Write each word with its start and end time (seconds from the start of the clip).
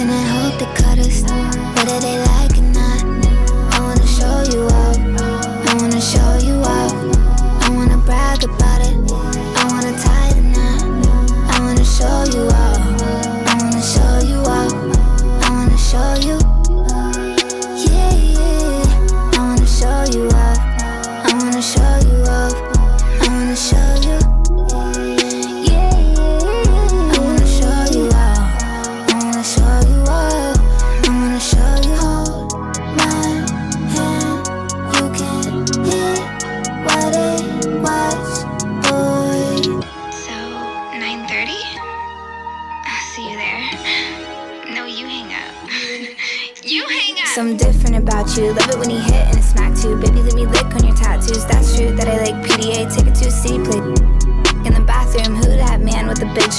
Point 0.00 0.10
2. 0.10 0.10
Kissing 0.10 0.10
and 0.10 0.28
hope 0.28 0.58
they 0.58 0.82
cut 0.82 0.98
us, 0.98 1.22
whether 1.76 2.00
they 2.00 2.29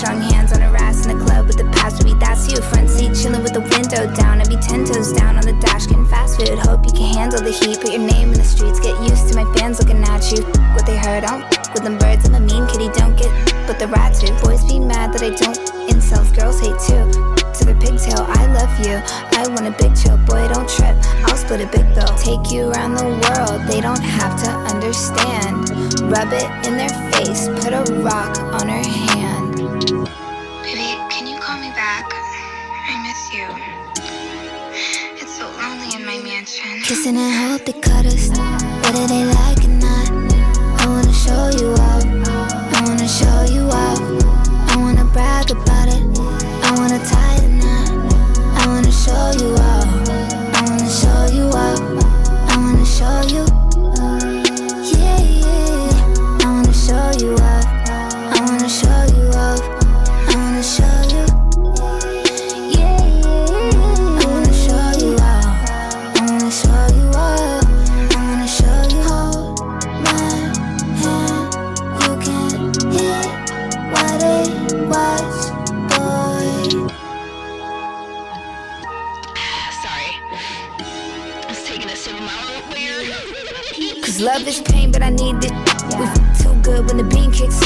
strong 0.01 0.19
hands 0.19 0.51
on 0.51 0.59
her 0.59 0.75
ass 0.77 1.05
in 1.05 1.15
the 1.15 1.23
club 1.23 1.45
with 1.45 1.57
the 1.57 1.69
past 1.77 2.01
would 2.01 2.09
be 2.09 2.17
that's 2.17 2.49
you. 2.49 2.57
Front 2.73 2.89
seat 2.89 3.13
chilling 3.13 3.43
with 3.43 3.53
the 3.53 3.61
window 3.61 4.09
down. 4.17 4.41
I'd 4.41 4.49
be 4.49 4.57
ten 4.57 4.81
toes 4.83 5.13
down 5.13 5.37
on 5.37 5.45
the 5.45 5.53
dash 5.61 5.85
getting 5.85 6.07
fast 6.07 6.41
food. 6.41 6.57
Hope 6.57 6.81
you 6.89 6.91
can 6.91 7.13
handle 7.13 7.37
the 7.37 7.53
heat. 7.53 7.77
Put 7.77 7.93
your 7.93 8.01
name 8.01 8.33
in 8.33 8.37
the 8.41 8.43
streets. 8.43 8.79
Get 8.81 8.97
used 9.05 9.29
to 9.29 9.37
my 9.37 9.45
fans 9.53 9.77
looking 9.77 10.01
at 10.01 10.25
you. 10.33 10.41
What 10.73 10.89
they 10.89 10.97
heard, 10.97 11.21
don't 11.21 11.45
with 11.69 11.85
them 11.85 12.01
birds. 12.01 12.25
I'm 12.25 12.33
a 12.33 12.39
mean 12.41 12.65
kitty, 12.65 12.89
don't 12.97 13.13
get 13.13 13.29
but 13.69 13.77
the 13.77 13.85
rat 13.93 14.17
too. 14.17 14.33
Boys 14.41 14.65
be 14.65 14.81
mad 14.81 15.13
that 15.13 15.21
I 15.21 15.37
don't. 15.37 15.61
Incels, 15.85 16.33
girls 16.33 16.57
hate 16.57 16.81
too. 16.81 17.05
To 17.61 17.61
the 17.69 17.77
pigtail, 17.77 18.25
I 18.25 18.49
love 18.57 18.73
you. 18.81 18.97
I 19.37 19.45
want 19.53 19.69
a 19.69 19.73
big 19.77 19.93
chill, 19.93 20.17
boy, 20.25 20.49
don't 20.49 20.65
trip. 20.65 20.97
I'll 21.29 21.37
split 21.37 21.61
a 21.61 21.69
big 21.69 21.85
bill. 21.93 22.09
Take 22.17 22.49
you 22.49 22.73
around 22.73 22.97
the 22.97 23.05
world, 23.05 23.69
they 23.69 23.85
don't 23.85 24.01
have 24.01 24.33
to 24.45 24.49
understand. 24.65 25.69
Rub 26.09 26.33
it 26.33 26.49
in 26.65 26.73
their 26.81 26.95
face, 27.13 27.53
put 27.61 27.69
a 27.69 27.85
rock 28.01 28.33
on 28.57 28.65
her 28.65 28.81
hand. 28.81 29.40
Kissing 36.91 37.15
and 37.15 37.33
hope 37.33 37.63
they 37.65 37.71
cut 37.71 38.05
us, 38.05 38.27
whether 38.83 39.07
they 39.07 39.23
like 39.23 39.63
it 39.63 39.67
or 39.67 39.79
not. 39.79 40.11
I 40.81 40.85
wanna 40.89 41.13
show 41.13 41.47
you 41.57 41.71
off, 41.71 42.03
I 42.03 42.83
wanna 42.85 43.07
show 43.07 43.45
you 43.49 43.63
off. 43.69 44.01
I 44.67 44.75
wanna 44.75 45.05
brag 45.05 45.51
about 45.51 45.87
it, 45.87 46.03
I 46.67 46.75
wanna 46.75 46.99
tie 46.99 47.39
the 47.39 47.47
knot. 47.47 47.91
I 48.59 48.67
wanna 48.67 48.91
show 48.91 49.31
you 49.39 49.53
off, 49.55 49.70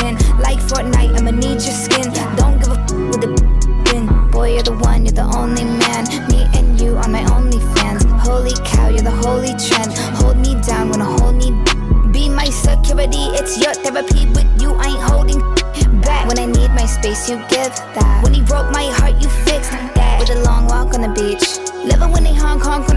in. 0.04 0.16
Like 0.40 0.60
Fortnite, 0.60 1.18
I'ma 1.18 1.32
need 1.32 1.62
your 1.62 1.78
skin. 1.86 2.12
Don't 2.36 2.58
give 2.60 2.72
a 2.72 2.80
f- 2.80 2.92
with 3.10 3.22
the 3.22 3.30
bin. 3.86 4.06
Boy, 4.32 4.54
you're 4.54 4.64
the 4.64 4.74
one, 4.74 5.06
you're 5.06 5.14
the 5.14 5.28
only 5.38 5.64
man. 5.64 6.04
Me 6.30 6.48
and 6.58 6.80
you 6.80 6.98
are 6.98 7.08
my 7.08 7.24
only 7.36 7.60
fans. 7.76 8.04
Holy 8.26 8.56
cow, 8.66 8.90
you're 8.90 9.02
the 9.02 9.18
holy 9.26 9.54
trend. 9.68 9.92
Hold 10.20 10.38
me 10.38 10.60
down 10.62 10.90
when 10.90 11.02
I 11.02 11.10
hold 11.20 11.36
me. 11.36 11.52
Be 12.12 12.30
my 12.30 12.50
security, 12.50 13.26
it's 13.38 13.62
your 13.62 13.74
therapy. 13.74 14.26
With 14.34 14.50
you, 14.62 14.74
I 14.76 14.88
ain't 14.88 15.06
holding 15.12 15.40
back. 16.02 16.28
When 16.28 16.40
I 16.40 16.46
need 16.46 16.72
my 16.72 16.86
space, 16.86 17.30
you 17.30 17.38
give 17.50 17.74
that. 17.96 18.24
When 18.24 18.34
he 18.34 18.42
broke 18.42 18.72
my 18.72 18.86
heart, 18.98 19.22
you 19.22 19.30
fixed 19.46 19.72
that. 19.72 20.20
With 20.20 20.32
a 20.32 20.42
long 20.44 20.66
walk 20.68 20.94
on 20.96 21.02
the 21.02 21.14
beach. 21.14 21.46
It 21.86 22.00
when 22.00 22.24
they 22.24 22.34
honk 22.34 22.64
honk 22.64 22.88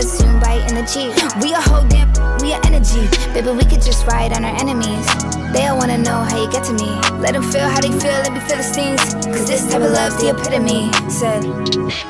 on 0.00 0.06
the 0.06 0.08
street. 0.08 0.08
When 0.08 0.08
they 0.08 0.08
see 0.08 0.08
us 0.08 0.18
zoom 0.18 0.40
by 0.40 0.54
in 0.68 0.74
the 0.74 0.84
Jeep. 0.86 1.42
We 1.42 1.52
a 1.52 1.60
whole 1.60 1.86
damn, 1.88 2.12
we 2.40 2.52
a 2.52 2.60
energy. 2.64 3.08
Baby, 3.32 3.50
we 3.52 3.64
could 3.64 3.82
just 3.82 4.06
ride 4.06 4.32
on 4.32 4.44
our 4.44 4.56
enemies. 4.60 5.06
They 5.52 5.66
all 5.66 5.78
wanna 5.78 5.98
know 5.98 6.22
how 6.22 6.42
you 6.42 6.50
get 6.50 6.64
to 6.64 6.72
me. 6.72 6.90
Let 7.20 7.32
them 7.32 7.44
feel 7.50 7.68
how 7.68 7.80
they 7.80 7.90
feel, 7.90 8.18
let 8.24 8.32
me 8.32 8.40
feel 8.40 8.56
the 8.56 8.62
stings. 8.62 9.14
Cause 9.24 9.46
this 9.46 9.64
type 9.70 9.82
of 9.82 9.92
love's 9.92 10.16
the 10.20 10.30
epitome. 10.30 10.90
Said, 11.10 11.42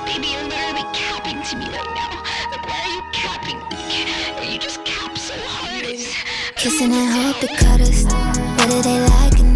Baby, 0.07 0.29
you're 0.29 0.49
literally 0.49 0.87
capping 0.95 1.43
to 1.43 1.57
me 1.57 1.67
right 1.71 1.91
now. 1.95 2.23
Like, 2.51 2.65
why 2.67 2.79
are 2.85 2.93
you 2.95 3.03
capping? 3.13 3.59
You 4.51 4.59
just 4.59 4.85
cap 4.85 5.17
so 5.19 5.35
hard. 5.37 5.85
Kissing 6.57 6.93
and 6.93 7.11
hope 7.11 7.41
they 7.41 7.49
cut 7.57 7.81
us. 7.81 8.05
Whether 8.59 8.83
they 8.83 9.01
like 9.01 9.39
it 9.41 9.50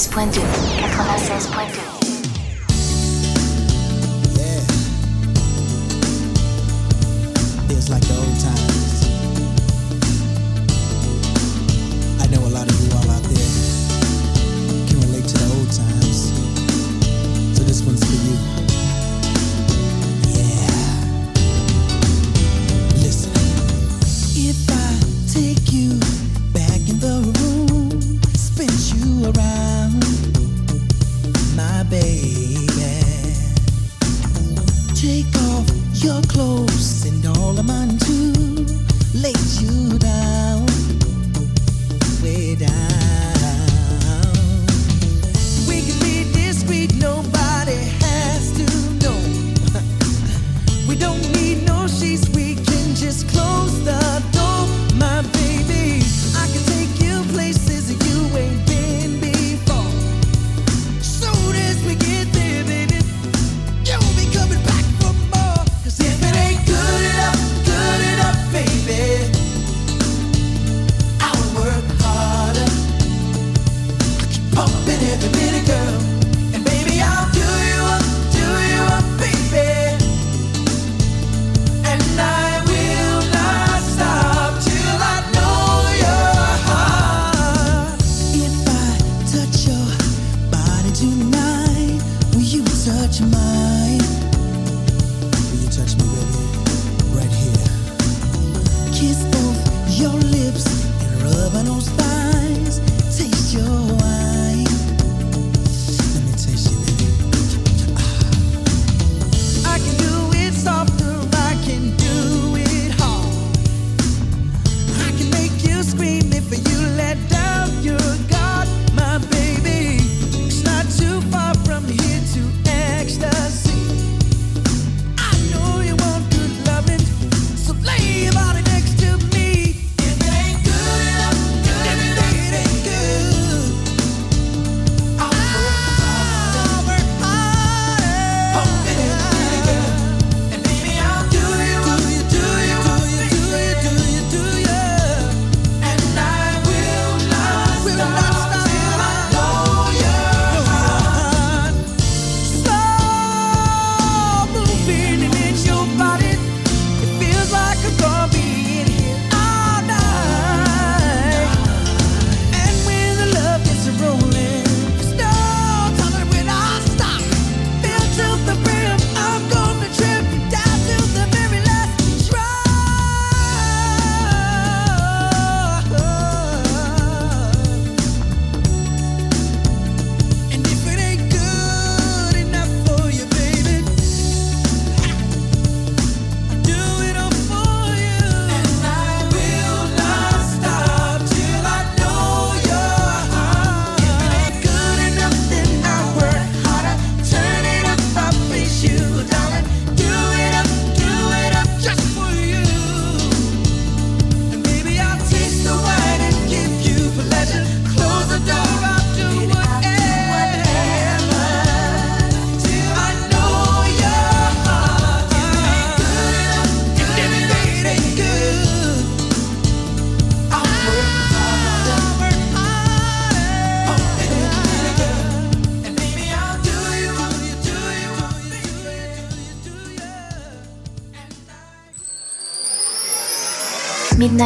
después 0.00 0.29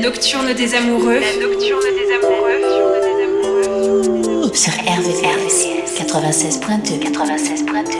nocturne 0.00 0.52
des 0.54 0.74
amoureux. 0.74 1.20
Nocturne 1.40 1.84
des 1.94 2.12
amoureux. 2.14 2.60
Sur 4.54 4.72
RVRVCS 4.72 6.00
96.2 6.00 6.98
96.2 7.12 7.99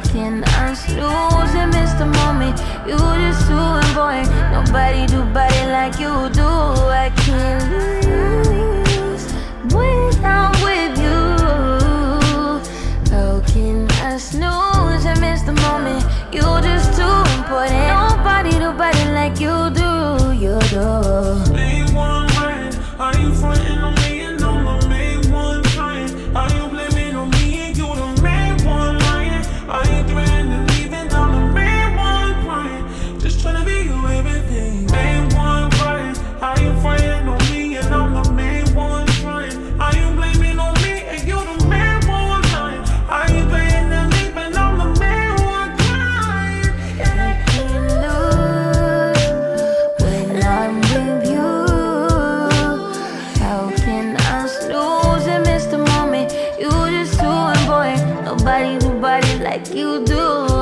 smoking. 0.00 0.42
I'm 0.44 1.70
miss 1.70 1.92
the 1.94 2.06
Moment. 2.06 2.58
You 2.86 2.96
just 2.96 3.46
too 3.46 3.88
important. 3.88 4.28
Nobody 4.52 5.06
do 5.06 5.24
body 5.32 5.66
like 5.70 5.98
you 6.00 6.30
do. 6.30 6.46
I 6.46 7.10
can't 7.16 7.70
lose 8.06 9.32
when 9.72 10.24
I'm 10.24 10.52
with 10.62 10.98
you. 10.98 11.20
How 13.14 13.40
can 13.46 13.90
I 14.02 14.16
snooze 14.18 15.04
and 15.04 15.20
miss 15.20 15.42
the 15.42 15.52
moment? 15.52 16.04
You 16.32 16.42
just 16.62 16.96
too 16.96 17.16
important. 17.38 17.86
Nobody 17.88 18.50
do 18.50 18.72
body 18.72 19.04
like 19.12 19.40
you 19.40 19.70
do. 19.70 20.32
You 20.44 20.58
do. 20.70 21.52
Big 21.52 21.94
one, 21.94 22.26
right? 22.38 22.74
Are 22.98 23.16
you 23.18 23.32
frontin'? 23.34 23.83
making 53.86 54.16
us 54.16 54.66
lose 54.68 55.26
and 55.26 55.44
miss 55.44 55.66
the 55.66 55.78
moment. 55.78 56.32
You 56.58 56.70
just 56.70 57.18
too 57.20 57.26
it, 57.26 57.66
boy, 57.66 58.22
nobody 58.24 58.78
do 58.78 59.00
body 59.00 59.38
like 59.38 59.74
you 59.74 60.04
do. 60.04 60.53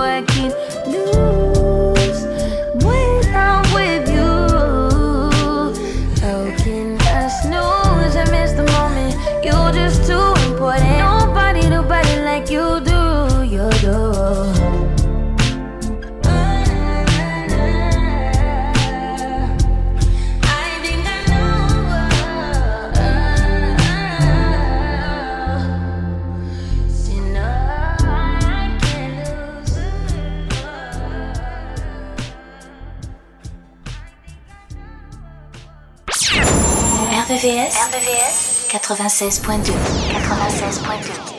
RVVS 37.92 38.68
96.2 38.68 39.74
96.2 40.12 41.31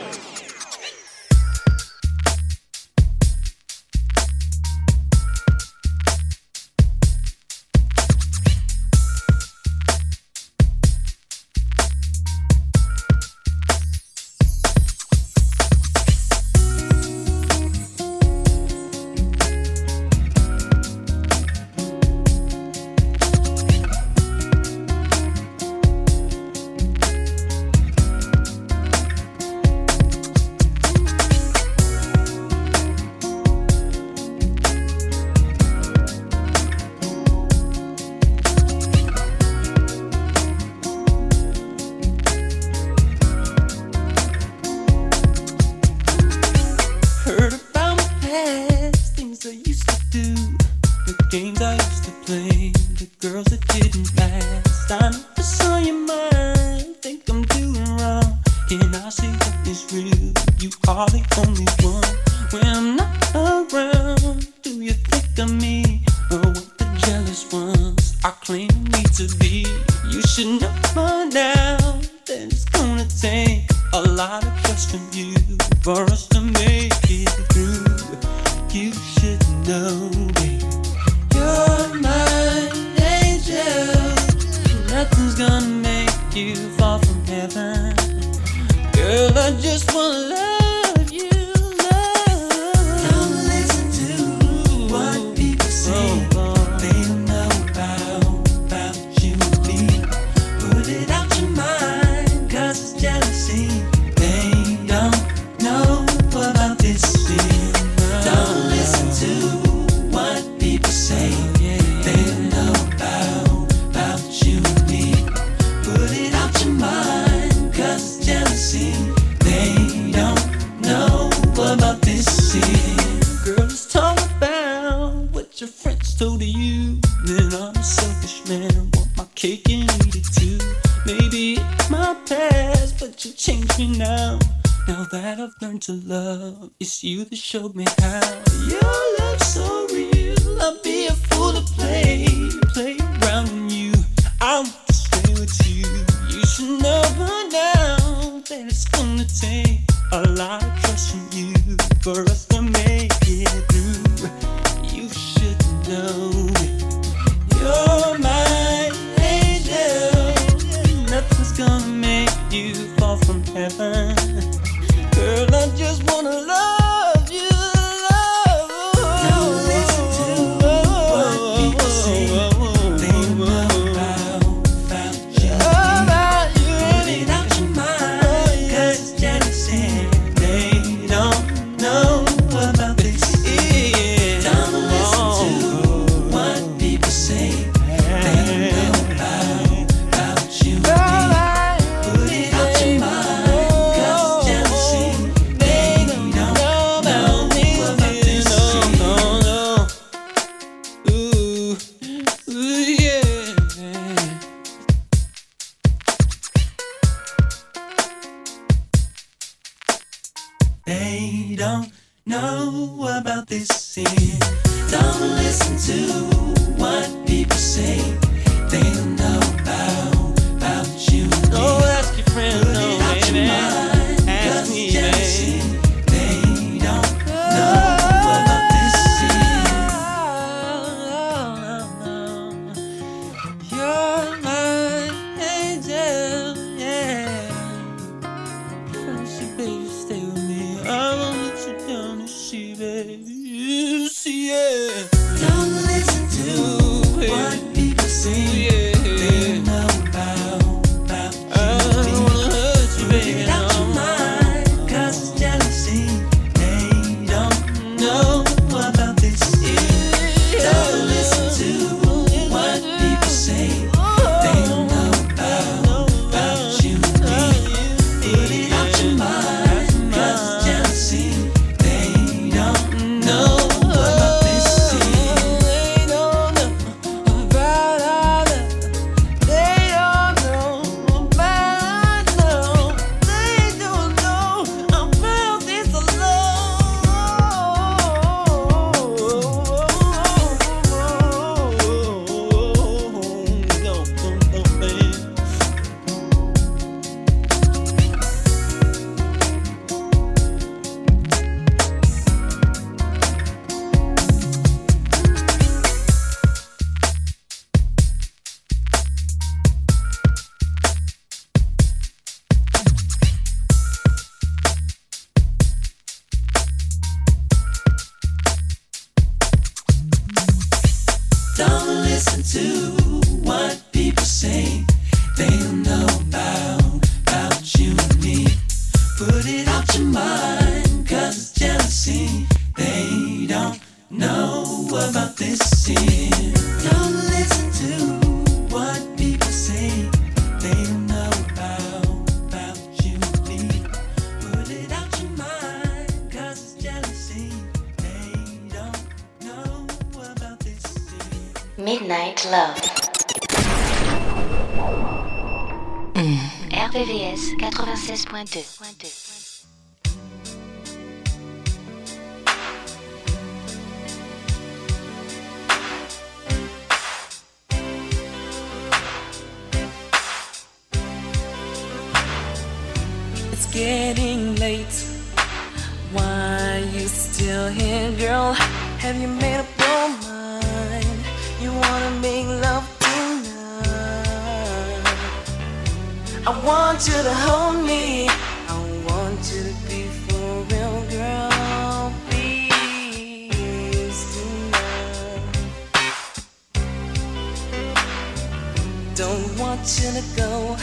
don't 399.14 399.58
want 399.58 399.80
you 400.02 400.10
to 400.10 400.24
go. 400.36 400.76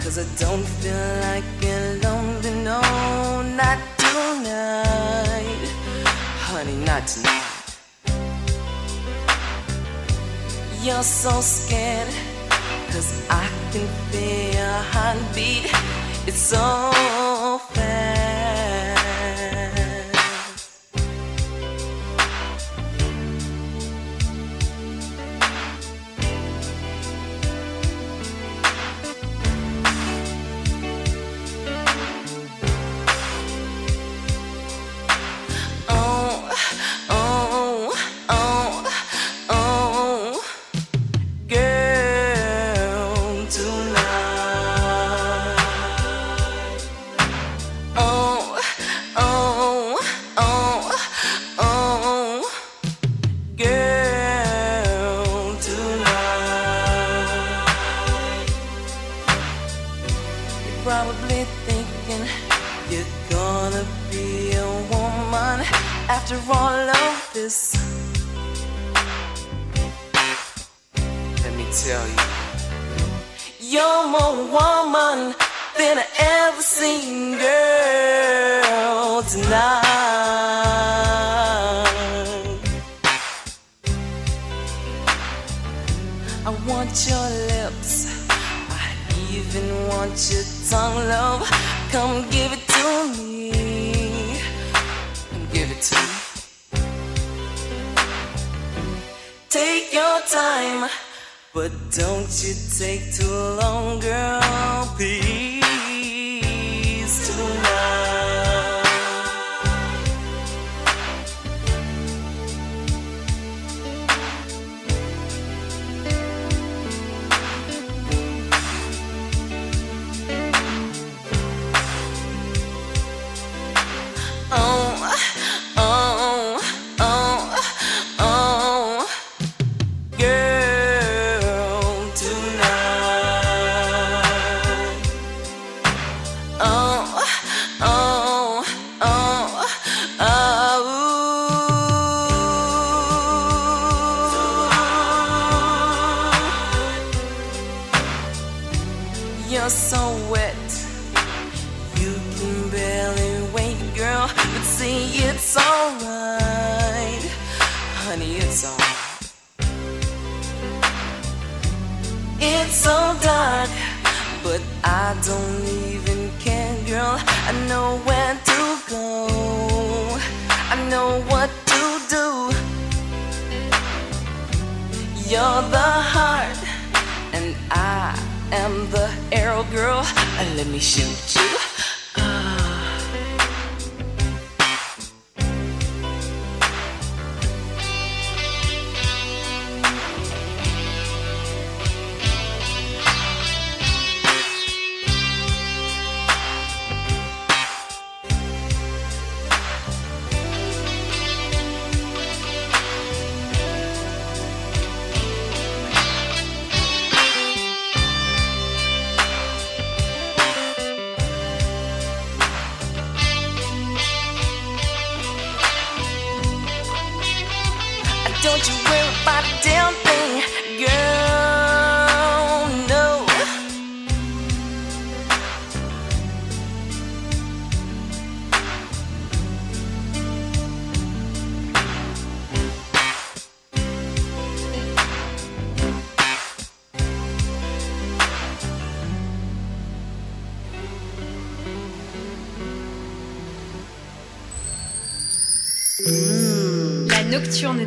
Cause 0.00 0.18
I 0.18 0.26
don't 0.38 0.64
feel 0.64 1.20
like 1.22 1.44
being 1.60 2.00
lonely 2.02 2.50
No, 2.62 2.80
not 3.56 3.78
tonight. 3.96 5.64
Honey, 6.46 6.76
not 6.84 7.06
tonight. 7.06 7.42
You're 10.82 11.02
so 11.02 11.40
scared 11.40 12.12
Cause 12.92 13.26
I 13.28 13.48
can 13.72 13.86
feel 14.10 14.54
your 14.54 14.80
heartbeat. 14.92 15.70
It's 16.26 16.38
so 16.38 16.90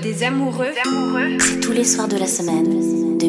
des 0.02 0.24
amoureux, 0.24 0.74
c'est 1.40 1.60
tous 1.60 1.72
les 1.72 1.84
soirs 1.84 2.08
de 2.08 2.18
la 2.18 2.26
semaine, 2.26 3.20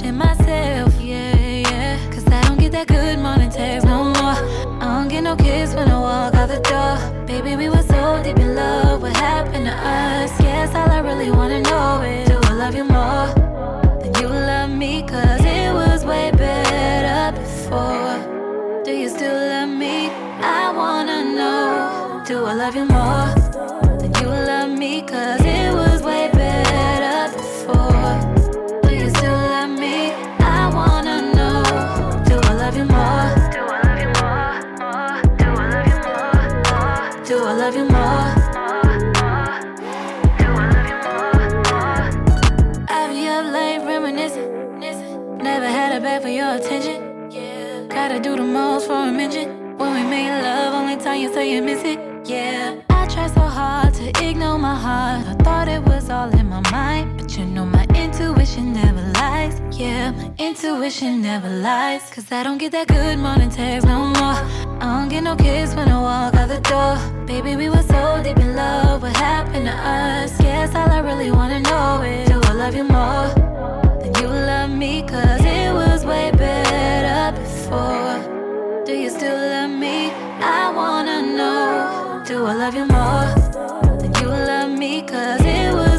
schémas 0.00 0.39
made 50.10 50.42
love 50.42 50.74
only 50.74 50.96
time 50.96 51.20
you 51.20 51.32
say 51.32 51.54
you 51.54 51.62
miss 51.62 51.84
it, 51.84 51.98
yeah. 52.28 52.80
I 52.90 53.06
try 53.06 53.28
so 53.28 53.42
hard 53.42 53.94
to 53.94 54.06
ignore 54.28 54.58
my 54.58 54.74
heart. 54.74 55.24
I 55.32 55.34
thought 55.44 55.68
it 55.68 55.82
was 55.84 56.10
all 56.10 56.28
in 56.36 56.48
my 56.48 56.62
mind, 56.72 57.16
but 57.16 57.38
you 57.38 57.44
know 57.44 57.64
my 57.64 57.84
intuition 57.94 58.72
never 58.72 59.02
lies, 59.20 59.62
yeah. 59.70 60.10
My 60.10 60.32
intuition 60.36 61.22
never 61.22 61.48
lies, 61.48 62.02
cause 62.10 62.26
I 62.32 62.42
don't 62.42 62.58
get 62.58 62.72
that 62.72 62.88
good 62.88 63.18
morning 63.20 63.50
text 63.50 63.86
no 63.86 63.98
more. 64.18 64.38
I 64.82 64.86
don't 64.98 65.08
get 65.08 65.22
no 65.22 65.36
kiss 65.36 65.76
when 65.76 65.88
I 65.88 66.00
walk 66.00 66.34
out 66.34 66.48
the 66.48 66.60
door. 66.72 66.96
Baby, 67.26 67.54
we 67.54 67.68
were 67.68 67.86
so 67.94 68.20
deep 68.24 68.38
in 68.38 68.56
love, 68.56 69.02
what 69.02 69.14
happened 69.16 69.66
to 69.66 69.72
us? 69.72 70.36
Guess 70.38 70.74
all 70.74 70.90
I 70.90 70.98
really 70.98 71.30
wanna 71.30 71.60
know 71.60 72.02
is 72.02 72.28
do 72.28 72.40
I 72.50 72.52
love 72.62 72.74
you 72.74 72.86
more 72.98 73.28
than 74.00 74.12
you 74.20 74.26
love 74.26 74.70
me? 74.70 75.02
Cause 75.02 75.40
it 75.44 75.72
was 75.72 76.04
way 76.04 76.32
better 76.32 77.38
before. 77.40 78.18
Do 78.84 78.92
you 78.92 79.08
still 79.08 79.49
I 82.46 82.54
love 82.54 82.74
you 82.74 82.86
more 82.86 83.98
than 83.98 84.14
you 84.14 84.28
love 84.28 84.70
me, 84.70 85.02
cause 85.02 85.40
it 85.42 85.74
was. 85.74 85.89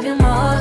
love 0.00 0.06
you 0.06 0.14
more. 0.14 0.59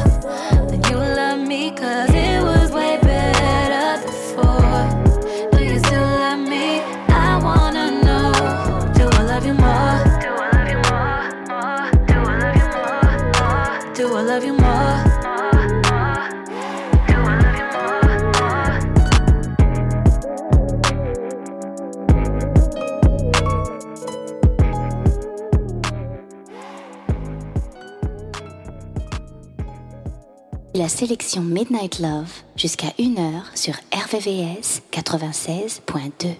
sélection 30.89 31.41
Midnight 31.41 31.99
Love 31.99 32.31
jusqu'à 32.55 32.89
1h 32.99 33.43
sur 33.55 33.75
RVVS 33.93 34.81
96.2. 34.91 36.35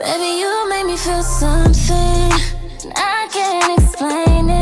Baby, 0.00 0.40
you 0.40 0.68
make 0.68 0.86
me 0.86 0.96
feel 0.96 1.22
something. 1.22 2.32
I 2.96 3.28
can't 3.32 3.78
explain 3.78 4.50
it. 4.50 4.59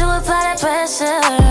To 0.00 0.16
it 0.16 0.24
that 0.24 0.58
pressure. 0.58 1.49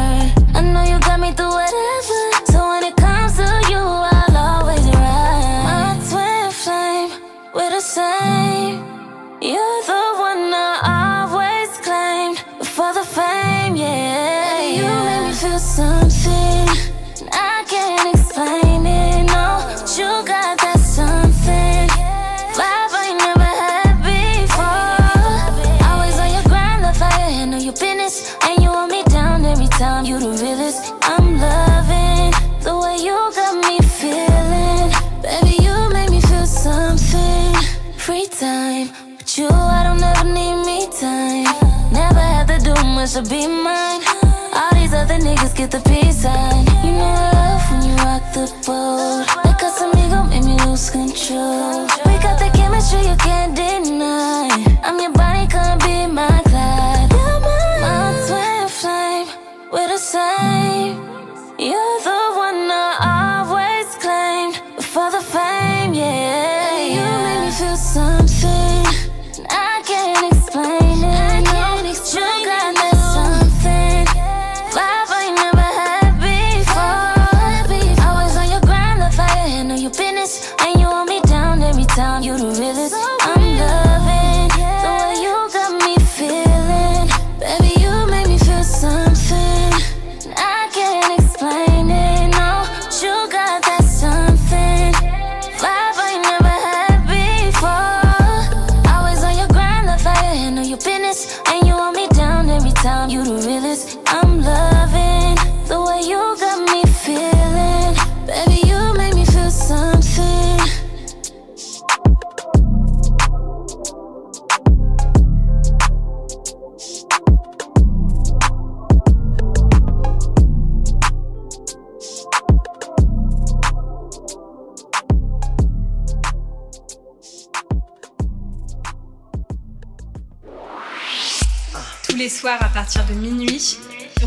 partir 132.99 133.15
de 133.15 133.19
minuit, 133.19 133.77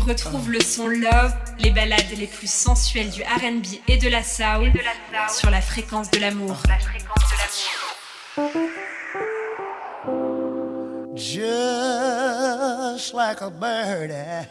retrouve 0.05 0.51
le 0.51 0.59
son 0.61 0.87
Love, 0.87 1.33
les 1.59 1.71
balades 1.71 2.11
les 2.17 2.27
plus 2.27 2.49
sensuelles 2.49 3.09
du 3.09 3.21
RB 3.21 3.65
et 3.87 3.97
de 3.97 4.09
la 4.09 4.23
soul 4.23 4.71
sur 5.29 5.49
la 5.49 5.61
fréquence 5.61 6.09
de 6.11 6.19
l'amour. 6.19 6.55
Just 11.15 13.13
like 13.13 13.41
a 13.41 13.49
birdie, 13.49 14.47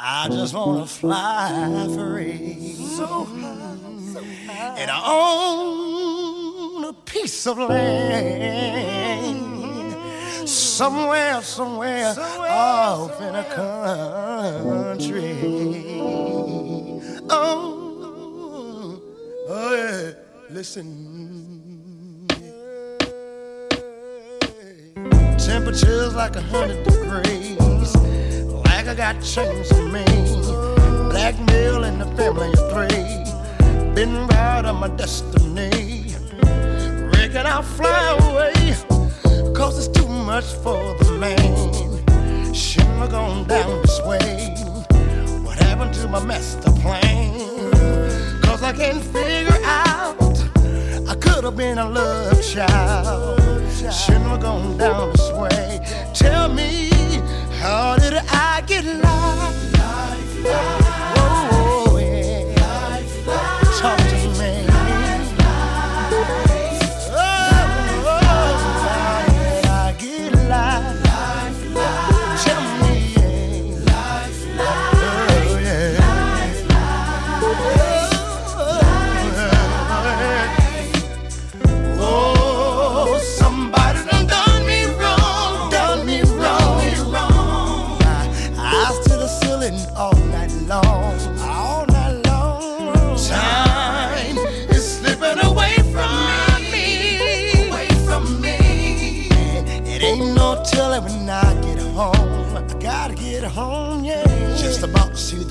I 0.00 0.28
just 0.30 0.54
wanna 0.54 0.86
fly 0.86 1.88
free. 1.94 2.74
So 2.96 3.24
high, 3.24 4.12
so 4.12 4.20
high. 4.46 4.80
And 4.80 4.90
I 4.90 5.00
own 5.06 6.84
a 6.84 6.92
piece 6.92 7.46
of 7.46 7.58
land. 7.58 9.47
somewhere, 10.78 11.42
somewhere, 11.42 12.14
somewhere 12.14 12.50
off 12.52 13.18
somewhere. 13.18 13.28
in 13.28 13.34
a 13.34 13.44
country. 14.94 15.34
Oh, 17.28 19.02
oh 19.48 19.74
yeah. 19.74 20.12
listen. 20.50 20.86
Temperatures 25.36 26.14
like 26.14 26.36
a 26.36 26.42
hundred 26.42 26.84
degrees. 26.84 27.96
Like 28.46 28.86
I 28.86 28.94
got 28.94 29.20
chains 29.20 29.72
on 29.72 29.92
me. 29.92 30.04
Blackmail 31.10 31.82
in 31.82 31.98
the 31.98 32.06
family 32.16 32.52
of 32.52 32.70
three. 32.70 33.94
Been 33.96 34.28
proud 34.28 34.64
of 34.64 34.76
my 34.76 34.86
destiny. 34.90 36.14
Reckon 37.16 37.46
I'll 37.46 37.62
fly 37.64 38.16
away 38.20 38.87
Cause 39.68 39.86
it's 39.86 40.00
too 40.00 40.08
much 40.08 40.46
for 40.64 40.94
the 40.94 41.12
man. 41.18 42.54
Shouldn't 42.54 43.00
have 43.00 43.10
gone 43.10 43.46
down 43.46 43.82
this 43.82 44.00
way. 44.00 44.54
What 45.44 45.58
happened 45.58 45.92
to 45.92 46.08
my 46.08 46.24
master 46.24 46.72
plan? 46.80 47.70
Cause 48.40 48.62
I 48.62 48.72
can't 48.72 49.04
figure 49.04 49.58
out. 49.64 50.16
I 51.06 51.14
could 51.20 51.44
have 51.44 51.54
been 51.54 51.76
a 51.76 51.86
love 51.86 52.42
child. 52.42 53.38
Shouldn't 53.92 54.24
have 54.24 54.40
gone 54.40 54.78
down 54.78 55.12
this 55.12 55.32
way. 55.32 55.80
Tell 56.14 56.48
me, 56.48 56.88
how 57.60 57.98
did 57.98 58.14
I 58.14 58.62
get 58.66 58.86
lost? 58.86 60.87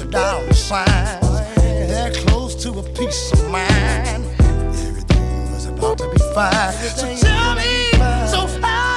dollar 0.10 0.54
signs. 0.54 1.56
They're 1.58 2.12
close 2.14 2.56
to 2.64 2.80
a 2.80 2.84
peace 2.84 3.32
of 3.34 3.50
mind. 3.50 4.26
Everything 4.40 5.52
was 5.54 5.66
about 5.66 5.98
to 6.00 6.10
be 6.10 6.20
fine. 6.34 6.74
So 6.74 7.16
tell 7.18 7.56
me, 7.56 7.92
so 8.28 8.62
how? 8.62 8.97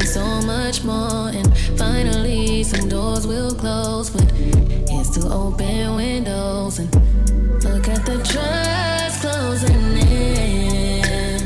seen 0.00 0.06
so 0.06 0.46
much 0.46 0.84
more, 0.84 1.28
and 1.28 1.56
finally 1.78 2.62
some 2.62 2.88
doors 2.88 3.26
will 3.26 3.54
close, 3.54 4.10
but 4.10 4.30
it's 4.36 5.10
to 5.10 5.26
open 5.28 5.96
windows 5.96 6.78
and 6.78 6.94
look 7.64 7.88
at 7.88 8.04
the 8.04 8.16
trust 8.24 9.20
closing 9.22 9.96
in. 9.98 11.40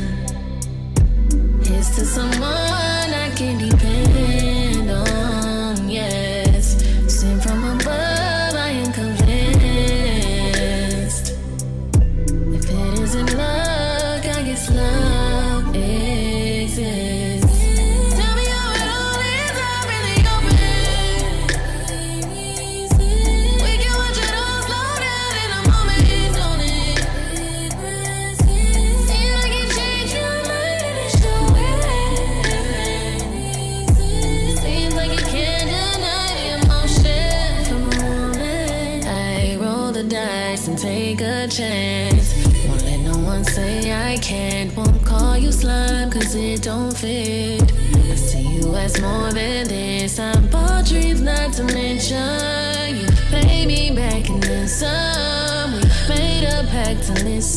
It's 1.61 1.95
to 1.95 2.05
someone. 2.05 2.70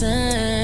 sun 0.05 0.64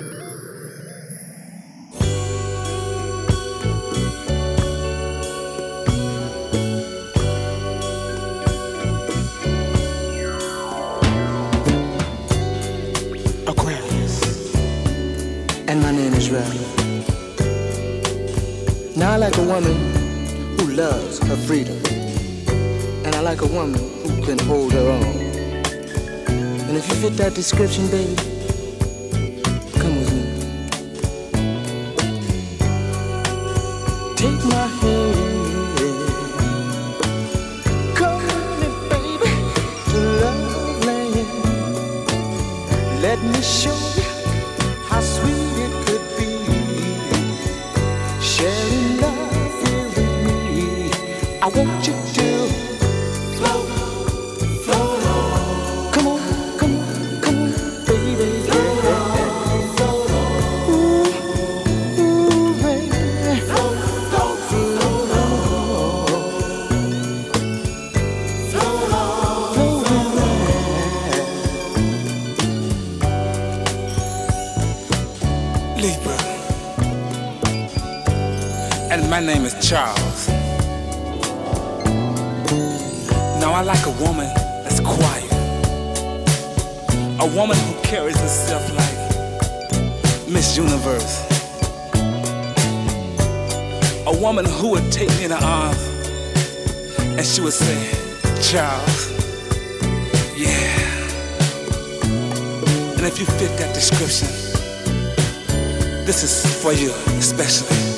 like 19.31 19.39
a 19.39 19.47
woman 19.47 20.57
who 20.59 20.71
loves 20.73 21.19
her 21.19 21.37
freedom. 21.47 21.77
And 23.05 23.15
I 23.15 23.21
like 23.21 23.41
a 23.41 23.47
woman 23.47 23.79
who 23.79 24.21
can 24.25 24.37
hold 24.39 24.73
her 24.73 24.89
own. 24.89 25.03
And 26.67 26.77
if 26.77 26.85
you 26.89 26.95
fit 26.95 27.13
that 27.13 27.33
description, 27.33 27.87
baby, 27.87 28.30
My 79.21 79.27
name 79.27 79.45
is 79.45 79.53
Charles. 79.69 80.27
Now 83.39 83.53
I 83.53 83.61
like 83.61 83.85
a 83.85 83.91
woman 84.03 84.25
that's 84.63 84.79
quiet. 84.79 85.31
A 87.19 87.27
woman 87.37 87.55
who 87.55 87.79
carries 87.83 88.19
herself 88.19 88.67
like 88.75 90.27
Miss 90.27 90.57
Universe. 90.57 91.21
A 94.07 94.17
woman 94.19 94.43
who 94.45 94.71
would 94.71 94.91
take 94.91 95.09
me 95.19 95.25
in 95.25 95.29
her 95.29 95.45
arms 95.45 95.87
and 96.97 97.23
she 97.23 97.41
would 97.41 97.53
say, 97.53 97.77
Charles, 98.41 99.11
yeah. 100.35 100.97
And 102.97 103.05
if 103.05 103.19
you 103.19 103.27
fit 103.27 103.55
that 103.59 103.71
description, 103.75 104.29
this 106.07 106.23
is 106.23 106.63
for 106.63 106.73
you 106.73 106.89
especially. 107.19 107.90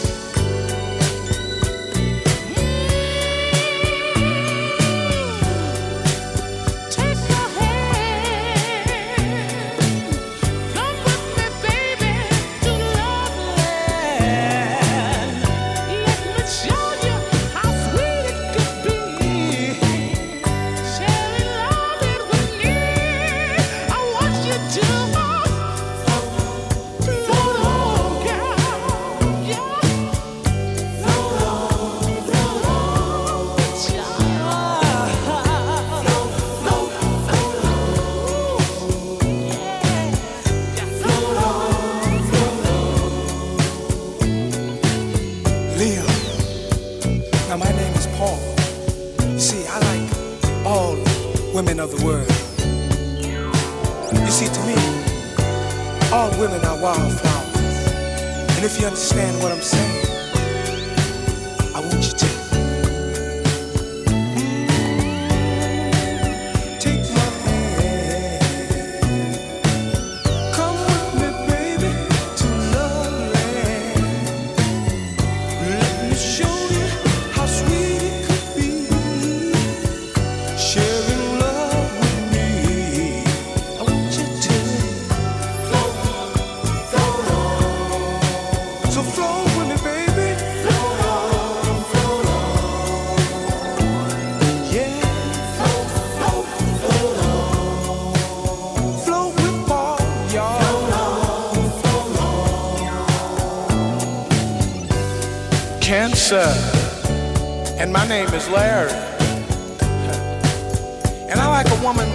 And 111.30 111.39
I 111.39 111.47
like 111.47 111.68
a 111.72 111.84
woman 111.84 112.08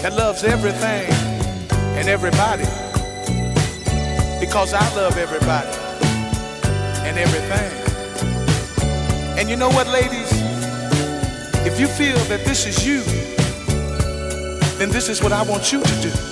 that 0.00 0.14
loves 0.14 0.44
everything 0.44 1.12
and 1.98 2.08
everybody 2.08 2.64
because 4.40 4.72
I 4.72 4.94
love 4.96 5.18
everybody 5.18 5.68
and 7.06 7.18
everything. 7.18 7.70
And 9.38 9.50
you 9.50 9.56
know 9.56 9.68
what, 9.68 9.88
ladies? 9.88 10.30
If 11.66 11.78
you 11.78 11.86
feel 11.86 12.16
that 12.28 12.44
this 12.46 12.66
is 12.66 12.86
you, 12.86 13.02
then 14.78 14.88
this 14.88 15.10
is 15.10 15.22
what 15.22 15.32
I 15.32 15.42
want 15.42 15.70
you 15.70 15.82
to 15.82 16.00
do. 16.00 16.31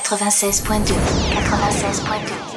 96.2 0.00 0.94
96.2 1.50 2.47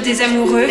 des 0.00 0.22
amoureux. 0.22 0.68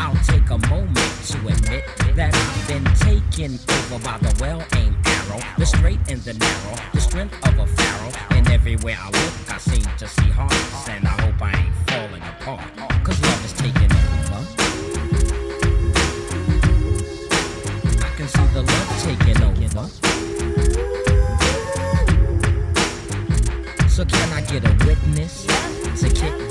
I'll 0.00 0.24
take 0.24 0.48
a 0.48 0.56
moment 0.68 0.96
to 1.28 1.38
admit 1.46 1.84
that 2.16 2.34
I've 2.34 2.68
been 2.68 2.84
taken 2.94 3.58
over 3.68 4.02
by 4.02 4.16
the 4.16 4.34
well-aimed 4.40 4.96
arrow, 5.06 5.40
the 5.58 5.66
straight 5.66 6.00
and 6.08 6.22
the 6.22 6.32
narrow, 6.32 6.76
the 6.94 7.00
strength 7.02 7.36
of 7.46 7.58
a 7.58 7.66
pharaoh. 7.66 8.12
And 8.30 8.48
everywhere 8.48 8.96
I 8.98 9.10
look, 9.10 9.34
I 9.52 9.58
seem 9.58 9.84
to 9.98 10.08
see 10.08 10.30
hearts, 10.30 10.88
and 10.88 11.06
I 11.06 11.10
hope 11.20 11.42
I 11.42 11.52
ain't 11.52 11.74
falling 11.86 12.22
apart. 12.22 12.64
Cause 13.04 13.20
love 13.20 13.44
is 13.44 13.52
taking 13.52 13.92
over. 13.92 14.40
I 18.00 18.10
can 18.16 18.28
see 18.28 18.46
the 18.56 18.62
love 18.72 18.88
taking 19.04 19.42
over. 19.42 19.86
So 23.90 24.04
can 24.06 24.32
I 24.32 24.40
get 24.50 24.64
a 24.64 24.72
witness 24.86 25.44
to 26.00 26.08
kick 26.08 26.50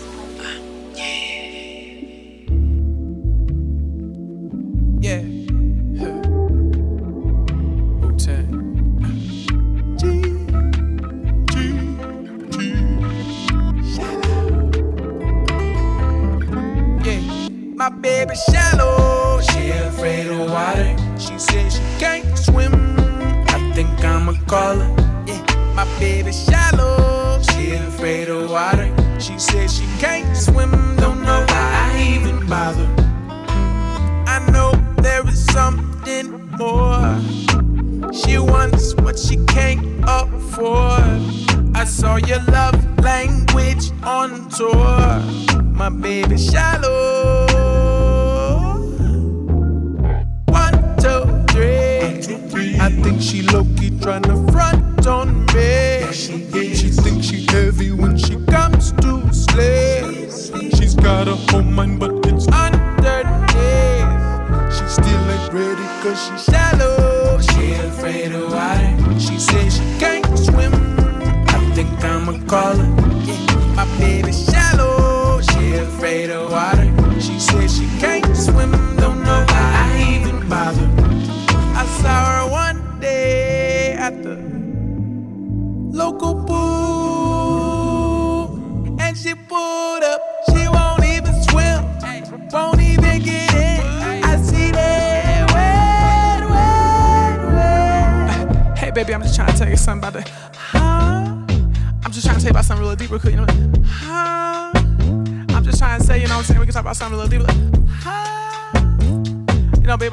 ready 66.29 66.50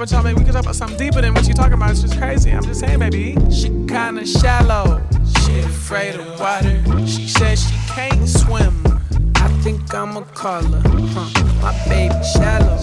Baby, 0.09 0.23
tell 0.23 0.33
me 0.33 0.39
we 0.39 0.45
can 0.45 0.55
talk 0.55 0.63
about 0.63 0.75
something 0.75 0.97
deeper 0.97 1.21
than 1.21 1.35
what 1.35 1.47
you 1.47 1.53
talking 1.53 1.75
about. 1.75 1.91
It's 1.91 2.01
just 2.01 2.17
crazy. 2.17 2.51
I'm 2.51 2.63
just 2.63 2.81
saying, 2.81 2.99
baby. 2.99 3.37
She 3.51 3.69
kinda 3.87 4.25
shallow. 4.27 5.03
She 5.45 5.59
afraid 5.59 6.15
of 6.15 6.41
water. 6.41 6.83
She 7.07 7.29
says 7.29 7.69
she 7.69 7.77
can't 7.89 8.27
swim. 8.27 8.75
I 9.37 9.49
think 9.63 9.93
I'ma 9.93 10.23
call 10.33 10.63
her. 10.63 10.83
Huh. 11.13 11.61
My 11.61 11.73
baby 11.89 12.15
shallow. 12.35 12.79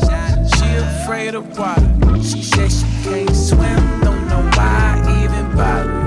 She 0.56 0.76
afraid 0.76 1.34
of 1.34 1.58
water. 1.58 2.22
She 2.22 2.44
says 2.44 2.82
she 2.82 3.10
can't 3.10 3.36
swim. 3.36 4.02
Don't 4.02 4.28
know 4.28 4.44
why 4.54 5.02
I 5.04 5.24
even 5.24 5.56
bother. 5.56 6.05